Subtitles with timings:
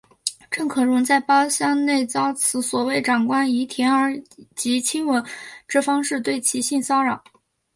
[0.49, 4.19] 郑可荣在包厢内遭此所谓长官以舔耳
[4.55, 5.23] 及亲吻
[5.67, 7.23] 之方式对其性骚扰。